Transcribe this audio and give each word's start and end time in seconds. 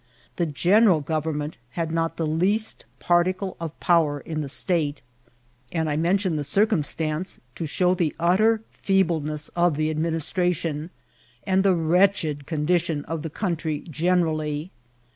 The 0.37 0.47
general 0.47 1.01
government 1.01 1.57
had 1.77 1.91
not 1.91 2.17
the 2.17 2.25
least 2.25 2.85
particle 2.99 3.55
of 3.59 3.79
power 3.79 4.19
in 4.19 4.41
the 4.41 4.49
state, 4.49 5.03
and 5.71 5.87
I 5.87 5.95
mention 5.95 6.37
the 6.37 6.41
cir^ 6.41 6.61
Vol. 6.61 6.61
L— 6.61 6.67
Dd 6.67 6.69
SIO 6.69 6.77
INCIDIlfTf 6.77 6.79
OP 6.79 6.87
TRATIL. 6.87 7.19
cmnstanoe 7.19 7.39
to 7.57 7.65
show 7.67 7.93
the 7.93 8.15
utter 8.19 8.61
feebieness 8.83 9.49
of 9.55 9.77
the 9.77 9.93
admui 9.93 10.15
istration, 10.15 10.89
and 11.45 11.61
the 11.63 11.75
wretched 11.75 12.47
condition 12.47 13.05
of 13.05 13.21
the 13.21 13.29
eoentry 13.29 13.87
generally. 13.91 14.71